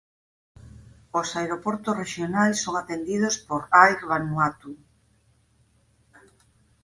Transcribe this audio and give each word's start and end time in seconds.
Os 1.19 1.29
aeroportos 1.39 1.97
rexionais 2.01 2.57
son 2.63 2.73
atendidos 2.81 3.35
por 3.47 3.61
Air 3.83 3.97
Vanuatu. 4.09 4.71